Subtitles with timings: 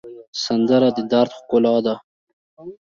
[0.43, 1.95] سندره د دَرد ښکلا ده